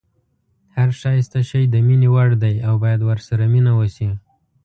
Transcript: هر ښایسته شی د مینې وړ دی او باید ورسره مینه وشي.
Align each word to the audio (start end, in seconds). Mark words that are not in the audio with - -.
هر 0.75 0.89
ښایسته 0.99 1.39
شی 1.49 1.63
د 1.67 1.75
مینې 1.87 2.09
وړ 2.13 2.29
دی 2.43 2.55
او 2.67 2.73
باید 2.83 3.01
ورسره 3.09 3.43
مینه 3.53 3.71
وشي. 3.79 4.09